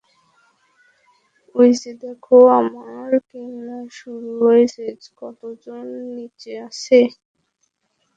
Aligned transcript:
ঐযে 1.55 1.91
দেখো, 2.03 2.37
আমার 2.59 3.11
কেলমা 3.29 3.79
শুরু 3.99 4.31
হয়েছে- 4.43 4.83
কতজন 5.19 5.85
নিচে 6.15 6.51
আছে? 6.67 6.99